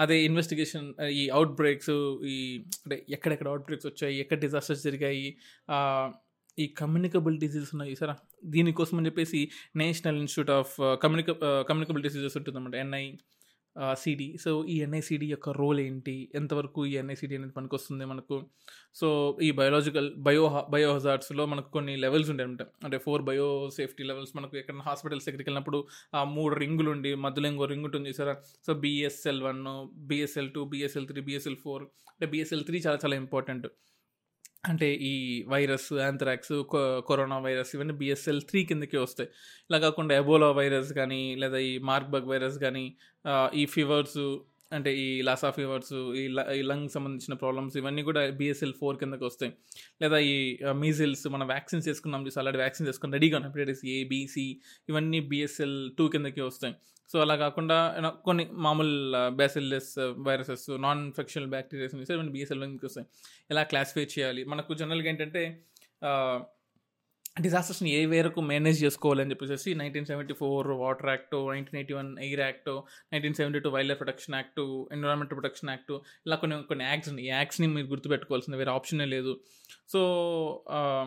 అదే 0.00 0.18
ఇన్వెస్టిగేషన్ 0.28 0.88
uh, 1.02 1.10
ఈ 1.20 1.24
అవుట్ 1.38 1.54
బ్రేక్స్ 1.60 1.92
ఈ 2.34 2.38
అంటే 2.84 3.06
ఎక్కడెక్కడ 3.08 3.48
అవుట్ 3.48 3.66
బ్రేక్స్ 3.68 3.86
వచ్చాయి? 3.86 4.16
ఎక్కడ 4.20 4.38
డిజాస్టర్స్ 4.46 4.82
జరిగాయి? 4.88 5.28
Uh, 5.68 6.06
ఈ 6.58 6.64
కమ్యూనికబుల్ 6.78 7.34
డిసీజెస్ 7.38 7.70
ఉన్నాయి 7.74 7.92
సరే 7.94 8.14
దీనికోసం 8.54 8.96
అని 8.98 9.06
చెప్పేసి 9.06 9.40
national 9.76 10.16
institute 10.22 10.50
of 10.50 10.72
communica 11.02 11.30
communicable 11.68 12.02
diseases 12.02 12.36
ఉంటుందన్నమాట. 12.36 12.74
N I 12.84 13.04
C D. 13.94 14.36
So 14.44 14.50
ఈ 14.64 14.76
ఎన్ఐసిడి 14.80 15.26
యొక్క 15.30 15.48
రోల్ 15.48 15.80
ఏంటి? 15.80 16.14
ఎంతవరకు 16.34 16.86
ఈ 16.86 16.92
ఎన్ఐసిడి 17.02 17.36
అనేది 17.36 17.52
పనికి 17.52 17.74
వస్తుంది 17.74 18.04
మనకు? 18.04 18.36
సో 19.00 19.08
ఈ 19.42 19.50
బయోలాజికల్ 19.50 20.08
బయో 20.26 20.44
బయో 20.70 20.94
హజార్డ్స్లో 20.94 21.46
మనకు 21.46 21.70
కొన్ని 21.70 21.96
లెవెల్స్ 21.96 22.30
ఉంటాయి 22.30 22.48
అనమాట 22.48 22.66
అంటే 22.84 22.98
ఫోర్ 22.98 23.22
బయో 23.22 23.48
సేఫ్టీ 23.76 24.04
లెవెల్స్ 24.04 24.32
మనకు 24.36 24.56
ఎక్కడైనా 24.56 24.84
హాస్పిటల్స్ 24.84 25.26
దగ్గరికి 25.26 25.48
వెళ్ళినప్పుడు 25.50 25.80
ఆ 26.14 26.22
మూడు 26.24 26.54
రింగులు 26.54 26.90
ఉండి 26.90 27.14
మధ్యలో 27.14 27.48
ఇంకో 27.48 27.64
రింగ్ 27.64 27.84
ఉంటుంది 27.84 28.12
sir 28.12 28.32
so 28.66 28.74
BSL 28.84 29.42
one 29.42 29.62
BSL 30.10 30.50
two 30.50 30.64
BSL 30.64 31.06
three 31.06 31.20
BSL 31.20 31.56
four. 31.56 31.84
అంటే 32.12 32.26
బిఎస్ఎల్ 32.26 32.64
త్రీ 32.64 32.78
చాలా 32.86 32.98
చాలా 33.04 33.16
ఇంపార్టెంట్. 33.16 33.66
అంటే 34.68 34.88
ఈ 35.10 35.14
వైరస్ 35.48 35.88
యాంథ్రాక్స్ 35.98 36.54
కరోనా 37.08 37.38
వైరస్ 37.38 37.70
ఇవన్నీ 37.74 37.94
బిఎస్ఎల్ 37.94 38.40
త్రీ 38.42 38.60
కిందకి 38.64 38.96
వస్తాయి. 38.96 39.28
ఇలా 39.70 39.78
కాకుండా 39.78 40.12
ఎబోలా 40.14 40.48
వైరస్ 40.52 40.90
కానీ 40.92 41.20
లేదా 41.36 41.58
ఈ 41.70 41.72
మార్క్బర్గ్ 41.90 42.28
వైరస్ 42.32 42.58
కానీ 42.58 42.84
ఈ 43.54 43.64
ఫీవర్స్ 43.74 44.18
అంటే 44.72 44.96
ఈ 44.96 45.22
లాసా 45.22 45.50
ఫీవర్స్ 45.50 45.92
ఈ 45.92 46.28
ల- 46.28 46.50
ఈ 46.52 46.62
లంగ్ 46.62 46.88
సంబంధించిన 46.88 47.34
ప్రాబ్లమ్స్ 47.34 47.76
ఇవన్నీ 47.76 48.02
కూడా 48.02 48.30
బిఎస్ఎల్ 48.30 48.72
ఫోర్ 48.72 48.98
కిందకి 48.98 49.24
వస్తాయి. 49.24 49.52
లేదా 50.02 50.18
ఈ 50.18 50.56
మీజిల్స్ 50.72 51.28
మనం 51.28 51.46
వ్యాక్సిన్స్ 51.46 51.88
వేసుకున్నాం 51.88 52.26
చూసి 52.26 52.38
ఆల్రెడీ 52.38 52.58
వ్యాక్సిన్స్ 52.58 52.88
వేసుకుని 52.88 53.12
రెడీగా 53.12 53.38
హెపటైటిస్ 53.38 53.86
ఏ 53.86 54.04
బీసీ 54.04 54.60
ఇవన్నీ 54.88 55.20
బిఎస్ఎల్ 55.20 55.92
టూ 55.98 56.08
కిందకి 56.08 56.40
వస్తాయి. 56.40 56.74
సో 57.12 57.18
అలా 57.18 57.36
కాకుండా 57.36 57.98
కొన్ని 58.24 58.48
మామూలు 58.52 59.12
bacilli 59.36 59.94
viruses 59.98 60.66
non 60.80 61.04
infection 61.04 61.46
bacterias 61.46 62.10
ఇవన్నీ 62.10 62.32
బిఎస్ఎల్ 62.32 62.60
కిందకి 62.60 62.86
వస్తాయి. 62.86 63.06
ఎలా 63.50 63.62
క్లాసిఫై 63.62 64.04
చేయాలి? 64.04 64.44
మనకు 64.44 64.74
జనరల్గా 64.74 65.08
ఏంటంటే 65.08 65.62
డిజాస్టర్స్ని 67.42 67.90
ఏ 67.90 68.00
వేరకు 68.06 68.40
మేనేజ్ 68.50 68.78
చేసుకోవాలని 68.84 69.30
చెప్పేసి 69.30 69.70
nineteen 69.74 70.06
seventy 70.06 70.34
four 70.34 70.68
water 70.82 71.08
act 71.08 71.34
nineteen 71.54 71.78
eighty 71.80 71.94
one 71.94 72.10
air 72.26 72.40
act 72.40 72.70
nineteen 73.12 73.34
seventy 73.34 73.60
two 73.60 73.70
wildlife 73.90 74.00
protection 74.02 74.36
act 74.36 74.60
environment 74.92 75.32
protection 75.32 75.70
act 75.70 75.92
ఇలా 76.26 76.36
కొన్ని 76.36 76.58
కొన్ని 76.62 76.84
యాక్ట్స్ 76.84 77.10
ఉన్నాయి 77.10 77.28
ఈ 77.28 77.30
యాక్ట్స్ని 77.30 77.68
మీరు 77.76 77.86
గుర్తుపెట్టుకోవాల్సింది 77.86 78.58
వేరే 78.58 78.70
ఆప్షనే 78.70 79.08
లేదు. 79.16 79.34
సో 79.88 80.00
uh, 80.78 81.04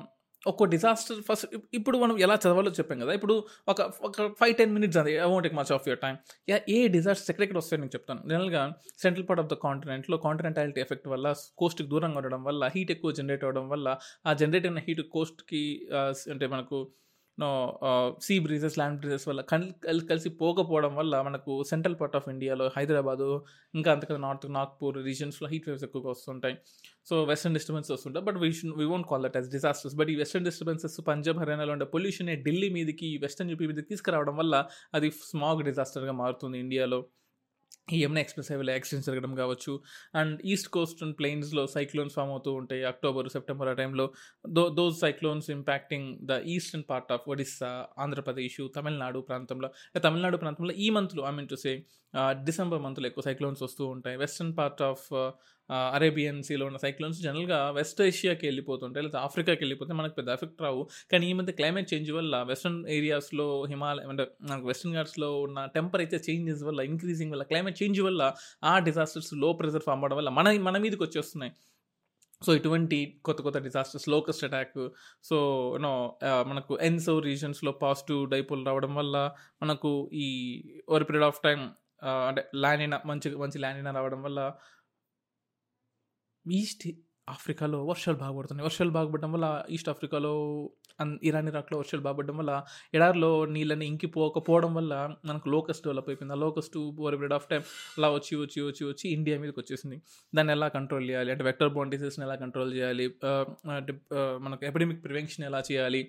ఒక 0.47 0.63
డిజాస్టర్ 0.63 1.21
ఫస్ట్ 1.21 1.45
ఇప్పుడు 1.73 1.97
మనం 1.97 2.19
ఎలా 2.19 2.35
చదవాలో 2.35 2.71
చెప్పాం 2.71 2.99
కదా 2.99 3.13
ఇప్పుడు 3.13 3.47
ఒక 3.67 3.81
ఒక 4.01 4.27
ఫైవ్ 4.39 4.55
టెన్ 4.55 4.73
మినిట్స్ 4.73 4.97
అది 4.97 5.17
amount 5.17 5.53
much 5.53 5.71
of 5.71 5.87
your 5.87 5.99
time 5.99 6.15
A 6.69 6.87
disasters 6.87 7.31
ఎక్కడెక్కడ 7.31 7.57
వస్తాయో 7.57 7.79
నేను 7.81 7.91
చెప్తాను. 7.95 8.21
జనరల్గా 8.29 8.61
సెంట్రల్ 9.01 9.27
పార్ట్ 9.29 9.41
ఆఫ్ 9.43 9.49
ద 9.49 9.53
కాంటినెంట్లో 9.53 10.17
కాంటినెంటాలిటీ 10.17 10.81
ఎఫెక్ట్ 10.81 11.07
వల్ల 11.07 11.33
కోస్ట్కి 11.57 11.87
దూరంగా 11.87 12.17
ఉండడం 12.17 12.43
వల్ల 12.43 12.71
హీట్ 12.75 12.91
ఎక్కువ 12.91 13.11
జనరేట్ 13.11 13.43
అవ్వడం 13.43 13.69
వల్ల 13.69 13.97
ఆ 14.25 14.33
జనరేట్ 14.33 14.65
అయిన 14.65 14.77
హీట్ 14.77 15.01
కోస్ట్కి 15.01 15.89
అంటే 16.31 16.47
మనకు 16.47 16.91
సీ 18.21 18.39
బ్రీజెస్ 18.39 18.77
ల్యాండ్ 18.79 18.99
బ్రీజెస్ 18.99 19.27
వల్ల 19.27 19.41
కల్ 19.41 20.01
కలిసి 20.11 20.29
పోకపోవడం 20.41 20.95
వల్ల 20.95 21.21
మనకు 21.21 21.51
సెంట్రల్ 21.63 21.95
పార్ట్ 22.01 22.15
ఆఫ్ 22.15 22.27
ఇండియాలో 22.29 22.71
హైదరాబాదు 22.77 23.27
ఇంకా 23.75 23.91
అంతకన్నా 23.91 24.21
నార్త్ 24.27 24.47
నాగ్పూర్ 24.51 24.97
రీజన్స్లో 25.05 25.47
హీట్ 25.47 25.67
వేవ్స్ 25.69 25.83
ఎక్కువగా 25.83 26.09
వస్తుంటాయి. 26.09 26.55
సో 27.09 27.23
వెస్టర్న్ 27.23 27.55
డిస్టర్బెన్స్ 27.57 27.91
వస్తుంటాయి. 27.91 28.25
But 28.25 28.37
we 28.37 28.51
should 28.51 28.75
we 28.81 28.85
won't 28.85 29.07
call 29.07 29.23
that 29.23 29.37
as 29.37 29.49
disasters 29.51 29.95
but 29.95 30.09
ఈ 30.09 30.15
వెస్టర్న్ 30.15 30.45
డిస్టర్బెన్సెస్ 30.45 30.97
పంజాబ్ 31.07 31.39
హర్యానాలో 31.39 31.73
ఉండే 31.73 31.85
పొల్యూషన్ 31.85 32.29
ఢిల్లీ 32.47 32.69
మీదకి 32.69 33.17
వెస్టర్న్ 33.17 33.51
యూపీ 33.51 33.67
మీదకి 33.67 33.87
తీసుకురావడం 33.87 34.37
వల్ల 34.37 34.55
అది 34.93 35.09
స్మాగ్ 35.31 35.63
డిజాస్టర్గా 35.63 36.11
మారుతుంది 36.11 36.59
ఇండియాలో 36.59 37.01
ఈ 37.87 37.97
యమునా 38.01 38.19
ఎక్స్ప్రెస్ 38.23 38.49
హైవేలో 38.51 38.71
యాక్సిడెంట్స్ 38.73 39.07
జరగడం 39.09 39.31
కావచ్చు. 39.35 39.71
అండ్ 40.19 40.35
ఈస్ట్ 40.51 40.69
కోస్ట్ 40.75 40.99
అండ్ 41.03 41.15
ప్లెయిన్స్లో 41.17 41.63
సైక్లోన్స్ 41.67 42.13
ఫామ్ 42.15 42.31
అవుతూ 42.35 42.51
ఉంటాయి. 42.53 42.83
అక్టోబర్ 42.83 43.27
సెప్టెంబర్ 43.29 43.69
ఆ 43.69 43.73
టైంలో 43.73 44.05
though 44.49 44.63
those 44.79 44.97
cyclones 44.99 45.47
impacting 45.49 46.09
the 46.29 46.37
eastern 46.55 46.85
part 46.91 47.11
of 47.11 47.25
Odisha 47.27 47.71
Andhra Pradesh 47.97 48.59
Tamil Nadu 48.77 49.21
ప్రాంతంలో 49.29 49.69
తమిళనాడు 50.05 50.39
ప్రాంతంలో 50.43 50.75
ఈ 50.85 50.89
మంత్లో 50.97 51.23
I 51.29 51.33
mean 51.39 51.49
to 51.49 51.59
say 51.65 51.73
December 52.47 52.81
మంత్లో 52.81 53.07
ఎక్కువ 53.07 53.23
సైక్లోన్స్ 53.27 53.63
వస్తూ 53.63 53.83
ఉంటాయి. 53.87 54.17
వెస్టర్న్ 54.17 54.53
పార్ట్ 54.57 54.81
ఆఫ్ 54.81 55.05
అరేబియన్ 55.69 56.43
సీలో 56.43 56.65
ఉన్న 56.65 56.77
సైక్లోన్స్ 56.77 57.21
జనరల్గా 57.21 57.69
వెస్ట్ 57.69 58.01
ఏషియాకి 58.01 58.45
వెళ్ళిపోతుంటాయి 58.47 59.05
లేదా 59.05 59.19
ఆఫ్రికాకి 59.19 59.61
వెళ్ళిపోతే 59.63 59.93
మనకు 59.93 60.13
పెద్ద 60.13 60.29
ఎఫెక్ట్ 60.29 60.61
రావు. 60.61 60.81
కానీ 61.11 61.29
ఈ 61.29 61.33
మధ్య 61.33 61.53
క్లైమేట్ 61.53 61.93
చేంజ్ 61.93 62.11
వల్ల 62.11 62.43
వెస్ట్రన్ 62.43 62.79
ఏరియాస్లో 62.87 63.63
హిమాలయ 63.63 64.05
అంటే 64.07 64.25
మనకు 64.41 64.67
వెస్ట్రన్ 64.67 64.93
ఘాట్స్లో 64.93 65.41
ఉన్న 65.41 65.65
టెంపరేచర్ 65.65 66.23
చేంజెస్ 66.29 66.63
వల్ల 66.63 66.79
ఇంక్రీజింగ్ 66.81 67.31
వల్ల 67.31 67.43
క్లైమేట్ 67.43 67.83
చేంజ్ 67.83 68.01
వల్ల 68.01 68.33
ఆ 68.63 68.79
డిజాస్టర్స్లో 68.79 69.53
ప్రెజర్ 69.53 69.81
ఫామ్ 69.81 70.03
అవడం 70.03 70.17
వల్ల 70.17 70.29
మన 70.29 70.57
మన 70.59 70.77
మీదకి 70.77 71.03
వచ్చేస్తున్నాయి. 71.03 71.53
సో 72.45 72.55
ఇటువంటి 72.55 72.97
కొత్త 73.25 73.41
కొత్త 73.41 73.57
disasters 73.57 74.09
locust 74.09 74.43
attack 74.43 74.79
so 75.23 75.37
you know 75.75 75.91
మనకు 76.47 76.79
ఎన్సో 76.81 77.19
రీజన్స్లో 77.19 77.71
పాజిటివ్ 77.71 78.29
డైపోల్ 78.29 78.65
రావడం 78.65 78.95
వల్ల 78.95 79.31
మనకు 79.63 80.09
ఈ 80.13 80.27
ఓవర్ 80.89 81.03
పీరియడ్ 81.03 81.25
ఆఫ్ 81.25 81.39
టైం 81.43 81.59
అంటే 82.01 82.51
ల్యాండినా 82.55 83.01
మంచి 83.05 83.37
మంచి 83.37 83.59
ల్యాండినా 83.59 83.91
రావడం 83.91 84.21
వల్ల 84.23 84.39
ఈస్ట్ 86.45 86.85
ఆఫ్రికాలో 87.29 87.85
వర్షాలు 87.85 88.17
బాగా 88.17 88.37
పడుతున్నాయి. 88.37 88.65
వర్షాలు 88.65 88.89
బాగా 88.89 89.11
పడడం 89.11 89.31
వల్ల 89.31 89.47
ఈస్ట్ 89.69 89.89
ఆఫ్రికాలో 89.89 90.33
ఇరాన్ 91.23 91.47
ఇరాక్లో 91.47 91.77
వర్షాలు 91.77 92.03
బాగా 92.07 92.33
వల్ల 92.39 92.51
ఎడారిలో 92.93 93.45
నీళ్ళని 93.45 93.85
ఇంకిపోకపోవడం 93.91 94.71
వల్ల 94.75 94.93
మనకు 95.25 95.49
లోకస్ట్ 95.49 95.83
డెవలప్ 95.85 96.09
అయిపోయింది. 96.09 96.35
ఆ 96.37 96.39
locust 96.45 96.77
over 96.77 97.15
period 97.15 97.33
of 97.33 97.47
time 97.51 97.63
అలా 97.97 98.09
వచ్చి 98.17 98.35
వచ్చి 98.43 98.61
వచ్చి 98.67 98.83
వచ్చి 98.89 99.05
ఇండియా 99.17 99.37
మీదకి 99.39 99.59
వచ్చేసింది. 99.59 99.97
దాన్ని 100.35 100.53
ఎలా 100.53 100.67
కంట్రోల్ 100.67 101.05
చేయాలి? 101.09 101.31
అంటే 101.31 101.43
వెక్టర్ 101.49 101.73
బోన్ 101.73 101.91
డిసీజ్ని 101.91 102.25
ఎలా 102.25 102.35
కంట్రోల్ 102.35 102.71
చేయాలి? 102.73 103.07
మనకు 104.45 104.65
ఎపిడమిక్ 104.65 105.03
ప్రివెన్షన్ 105.03 105.45
ఎలా 105.45 105.61
చేయాలి? 105.71 106.01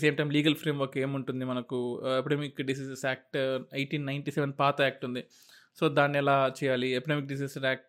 సేమ్ 0.00 0.16
టైం 0.16 0.30
లీగల్ 0.30 0.56
ఫ్రేమ్వర్క్ 0.62 0.96
ఏముంటుంది 0.98 1.44
మనకు? 1.44 1.78
Epidemic 2.18 2.62
diseases 2.70 3.04
act 3.06 3.36
eighteen 3.80 4.06
ninety 4.06 4.30
seven 4.30 4.52
పాత 4.60 4.80
యాక్ట్ 4.80 5.04
ఉంది. 5.04 5.22
సో 5.80 5.88
దాన్ని 5.98 6.18
ఎలా 6.18 6.36
చేయాలి? 6.58 6.88
ఎపిడమిక్ 7.00 7.26
డిసీజెస్ 7.26 7.64
యాక్ట్ 7.64 7.86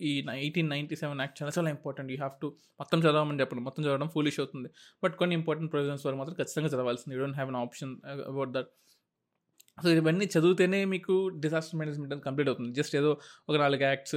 ఈ 0.00 0.24
ఎయిటీన్ 0.32 0.68
నైంటీ 0.68 0.96
సెవెన్ 0.96 1.20
యాక్ట్ 1.20 1.42
చాలా 1.42 1.52
చాలా 1.58 1.70
ఇంపార్టెంట్. 1.70 2.12
యూ 2.12 2.16
హ్యావ్ 2.16 2.40
టు 2.42 2.56
మొత్తం 2.80 2.98
చదవమని 2.98 3.40
చెప్పండి. 3.40 3.64
మొత్తం 3.64 3.84
చదవడం 3.84 4.08
ఫూలిష్ 4.08 4.40
అవుతుంది. 4.40 4.68
బట్ 5.04 5.16
కొన్ని 5.16 5.36
ఇంపార్టెంట్ 5.36 5.72
ప్రొవిజన్స్ 5.72 6.06
వరకు 6.06 6.18
మాత్రం 6.18 6.36
ఖచ్చితంగా 6.36 6.68
చదవాల్సింది. 6.68 7.16
You 7.16 7.20
don't 7.22 7.36
have 7.36 7.50
an 7.50 7.56
option 7.56 7.92
about 8.06 8.50
that 8.50 8.68
so 9.78 9.88
ఇవన్నీ 9.98 10.26
చదివితేనే 10.32 10.78
మీకు 10.92 11.14
డిజాస్టర్ 11.44 11.76
మేనేజ్మెంట్ 11.78 12.12
అనేది 12.12 12.24
కంప్లీట్ 12.26 12.48
అవుతుంది. 12.50 12.70
జస్ట్ 12.78 12.94
ఏదో 12.98 13.08
ఒక 13.48 13.54
నాలుగు 13.62 13.82
యాక్ట్స్ 13.88 14.16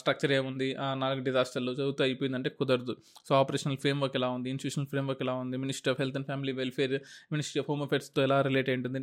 స్ట్రక్చర్ 0.00 0.32
ఏముంది 0.36 0.68
ఆ 0.84 0.86
నాలుగు 1.02 1.20
డిజాస్టర్లు 1.28 1.72
చదువుతూ 1.78 2.02
అయిపోయిందంటే 2.06 2.50
కుదరదు. 2.60 2.94
సో 3.28 3.32
ఆపరేషనల్ 3.40 3.78
ఫ్రేమ్వర్క్ 3.84 4.16
ఎలా 4.20 4.28
ఉంది 4.36 4.48
ఇన్స్టిట్యూషనల్ 4.52 4.88
ఫ్రేమ్వర్క్ 4.92 5.22
ఎలా 5.26 5.34
ఉంది 5.42 5.58
ministry 5.64 5.90
of 5.92 6.00
health 6.02 6.16
and 6.20 6.28
family 6.30 6.54
welfare 6.60 6.96
ministry 7.34 7.60
of 7.62 7.68
home 7.72 7.84
అఫేర్స్తో 7.86 8.22
ఎలా 8.26 8.38
రిలేట్ 8.48 8.70
అయి 8.72 8.78
ఉంటుంది 8.80 9.02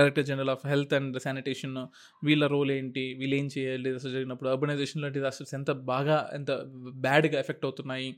director 0.00 0.26
general 0.30 0.52
of 0.54 0.64
health 0.72 0.94
and 1.00 1.18
sanitation 1.26 1.74
వీళ్ళ 2.22 2.46
రోల్ 2.54 2.72
ఏంటి 2.78 3.04
వీళ్ళు 3.22 3.36
ఏం 3.40 3.48
చేయాలి 3.56 3.84
డిజాస్టర్ 3.88 4.14
జరిగినప్పుడు 4.16 4.50
అర్బనైజేషన్లో 4.54 5.10
డిజాస్టర్స్ 5.18 5.54
ఎంత 5.60 5.70
బాగా 5.92 6.18
ఎంత 6.38 6.50
బ్యాడ్గా 7.06 7.38
ఎఫెక్ట్ 7.44 7.66
అవుతున్నాయి 7.70 8.08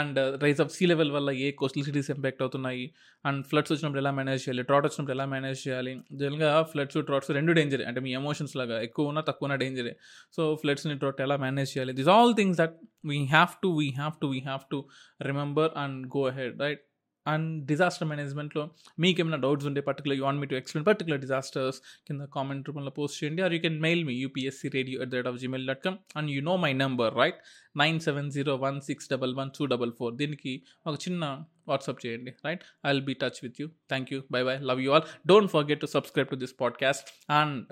and 0.00 0.20
rise 0.44 0.62
of 0.66 0.74
sea 0.78 0.84
level 0.92 1.14
వల్ల 1.18 1.30
ఏ 1.46 1.50
కోస్టల్ 1.62 1.86
సిటీస్ 1.90 2.10
ఇంపాక్ట్ 2.16 2.44
అవుతున్నాయి 2.46 2.84
అండ్ 3.24 3.40
ఫ్లడ్స్ 3.50 3.72
వచ్చినప్పుడు 3.72 4.02
ఎలా 4.04 4.12
మేనేజ్ 4.20 4.42
చేయాలి 4.44 4.62
డ్రాట్ 4.68 4.86
వచ్చినప్పుడు 4.88 5.16
ఎలా 5.16 5.26
మేనేజ్ 5.32 5.60
చేయాలి 5.66 5.91
జనరల్గా 6.12 6.62
ఫ్లడ్స్ 6.62 7.04
ట్రాట్స్ 7.04 7.30
రెండు 7.30 7.52
డేంజరే 7.52 7.84
అంటే 7.84 8.00
మీ 8.00 8.12
ఎమోషన్స్ 8.12 8.56
లాగా 8.56 8.80
ఎక్కువ 8.80 9.08
ఉన్నా 9.08 9.20
తక్కువ 9.20 9.46
ఉన్నా 9.46 9.56
డేంజరే 9.56 9.96
సో 10.36 10.56
ఫ్లడ్స్ని 10.60 10.94
డ్రాట్ 10.94 11.20
ఎలా 11.20 11.36
మేనేజ్ 11.36 11.78
చేయాలి? 11.78 11.92
This 11.92 12.08
all 12.08 12.34
things 12.34 12.58
that 12.58 12.76
we 13.04 13.26
have 13.26 13.48
to 13.62 13.68
we 13.68 13.90
have 13.90 14.12
to 14.22 14.26
we 14.26 14.40
have 14.40 14.60
to 14.70 14.88
remember 15.22 15.70
and 15.76 16.06
go 16.06 16.26
ahead 16.26 16.60
right 16.60 16.80
and 17.26 17.66
disaster 17.66 18.08
మేనేజ్మెంట్లో 18.08 18.70
మీకు 18.98 19.20
ఏమైనా 19.20 19.36
డౌట్స్ 19.36 19.66
ఉంటే 19.66 19.80
particular 19.80 20.18
you 20.18 20.24
want 20.24 20.40
me 20.40 20.46
to 20.46 20.54
explain 20.54 20.86
particular 20.86 21.20
disasters 21.20 21.78
కింద 22.06 22.20
comment 22.20 22.68
రూపంలో 22.68 22.90
post 22.90 23.24
చేయండి. 23.24 23.42
Or 23.42 23.54
you 23.54 23.60
can 23.60 23.80
mail 23.80 24.04
me 24.04 24.14
UPSC 24.14 24.68
radio 24.68 25.02
at 25.02 25.10
the 25.10 25.14
rate 25.14 25.26
of 25.26 25.38
Gmail 25.38 25.66
dot 25.66 25.84
com 25.84 25.96
and 26.16 26.30
you 26.30 26.42
know 26.42 26.56
my 26.56 26.72
number 26.72 27.14
right 27.14 27.34
nine 27.76 28.00
seven 28.00 28.30
zero 28.30 28.56
one 28.56 28.80
six 28.80 29.10
double 29.10 29.34
one 29.34 29.50
two 29.58 29.66
double 29.66 29.92
four 29.98 30.14
దీనికి 30.14 30.62
ఒక 30.86 30.98
చిన్న 31.08 31.40
WhatsApp 31.68 32.06
చేయండి 32.06 32.34
right 32.44 32.60
I 32.86 32.90
will 32.92 33.04
be 33.04 33.14
touch 33.14 33.40
with 33.42 33.60
you 33.60 33.68
thank 33.68 34.12
you 34.12 34.22
bye 34.32 34.42
bye 34.42 34.58
love 34.58 34.82
you 34.82 34.92
all 34.92 35.02
don't 35.26 35.50
forget 35.50 35.80
to 35.80 35.86
subscribe 35.86 36.28
to 36.28 36.36
this 36.36 36.54
podcast 36.60 37.08
and 37.30 37.66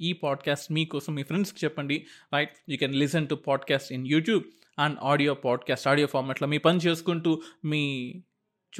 ఈ 0.00 0.12
podcast 0.12 0.72
మీకోసం 0.72 1.14
మీ 1.14 1.22
ఫ్రెండ్స్కి 1.22 1.60
చెప్పండి 1.64 2.06
right 2.32 2.50
you 2.68 2.76
can 2.76 2.94
listen 2.94 3.28
to 3.28 3.34
podcast 3.34 3.92
in 3.92 4.06
YouTube 4.06 4.44
and 4.78 4.98
audio 5.02 5.34
podcast 5.34 5.88
audio 5.88 6.06
ఫార్మాట్లో 6.06 6.48
మీ 6.48 6.58
పని 6.58 6.78
చేసుకుంటూ 6.78 7.42
మీ 7.64 7.82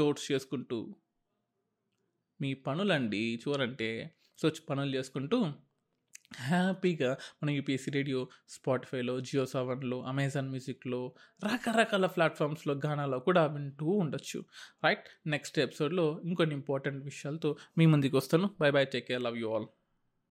చోట్స్ 0.00 0.32
చేసుకుంటూ 0.32 0.96
మీ 2.40 2.54
పనులండి 2.54 3.42
చూరంటే 3.49 4.14
సో 4.38 4.50
పనులు 4.70 4.96
చేసుకుంటూ 4.96 5.52
హ్యాపీగా 6.37 7.16
మన 7.42 7.50
యూపీఎస్సీ 7.50 7.90
రేడియో 7.90 8.28
స్పాటిఫైలో 8.49 9.20
జియో 9.20 9.46
సెవెన్లో 9.46 10.02
అమెజాన్ 10.02 10.49
మ్యూజిక్లో 10.49 11.14
రకరకాల 11.44 12.06
ప్లాట్ఫామ్స్లో 12.06 12.80
గానాలో 12.87 13.18
కూడా 13.18 13.46
వింటూ 13.46 13.87
ఉండొచ్చు. 13.87 14.44
రైట్? 14.84 15.04
నెక్స్ట్ 15.26 15.58
ఎపిసోడ్లో 15.58 16.20
ఇంకొన్ని 16.25 16.54
ఇంపార్టెంట్ 16.54 17.04
విషయాలతో 17.04 17.56
మీ 17.78 17.87
ముందుకు 17.87 18.16
వస్తాను. 18.16 18.50
Bye 18.61 18.70
bye 18.70 18.84
take 18.84 19.08
care 19.08 19.22
love 19.22 19.38
you 19.38 19.54
all. 19.54 19.66